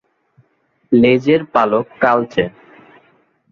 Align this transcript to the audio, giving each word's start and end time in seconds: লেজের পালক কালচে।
লেজের 0.91 1.41
পালক 1.53 1.85
কালচে। 2.01 2.43